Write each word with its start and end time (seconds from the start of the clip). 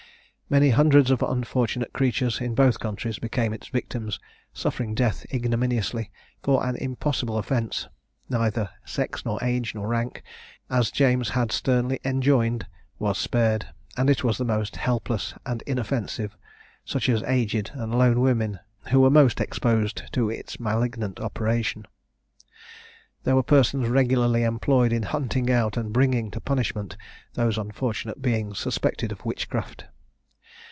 Many 0.59 0.71
hundreds 0.71 1.11
of 1.11 1.21
unfortunate 1.23 1.93
creatures, 1.93 2.41
in 2.41 2.55
both 2.55 2.77
countries, 2.81 3.17
became 3.19 3.53
its 3.53 3.69
victims, 3.69 4.19
suffering 4.53 4.93
death 4.93 5.25
ignominiously, 5.33 6.11
for 6.43 6.67
an 6.67 6.75
impossible 6.75 7.37
offence: 7.37 7.87
neither 8.27 8.69
sex, 8.83 9.23
nor 9.23 9.41
age, 9.41 9.73
nor 9.73 9.87
rank, 9.87 10.23
as 10.69 10.91
James 10.91 11.29
had 11.29 11.53
sternly 11.53 12.01
enjoined, 12.03 12.67
was 12.99 13.17
spared; 13.17 13.67
and 13.95 14.09
it 14.09 14.25
was 14.25 14.37
the 14.37 14.43
most 14.43 14.75
helpless 14.75 15.33
and 15.45 15.61
inoffensive, 15.61 16.35
such 16.83 17.07
as 17.07 17.23
aged 17.23 17.71
and 17.73 17.97
lone 17.97 18.19
women, 18.19 18.59
who 18.89 18.99
were 18.99 19.09
most 19.09 19.39
exposed 19.39 20.03
to 20.11 20.29
its 20.29 20.59
malignant 20.59 21.17
operation. 21.21 21.85
There 23.23 23.37
were 23.37 23.41
persons 23.41 23.87
regularly 23.87 24.43
employed 24.43 24.91
in 24.91 25.03
hunting 25.03 25.49
out, 25.49 25.77
and 25.77 25.93
bringing 25.93 26.29
to 26.31 26.41
punishment, 26.41 26.97
those 27.35 27.57
unfortunate 27.57 28.21
beings 28.21 28.59
suspected 28.59 29.13
of 29.13 29.23
witchcraft. 29.23 29.85